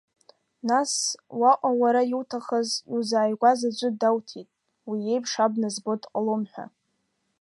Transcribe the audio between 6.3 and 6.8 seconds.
ҳәа…